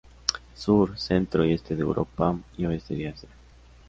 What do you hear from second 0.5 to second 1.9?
Sur, centro y este de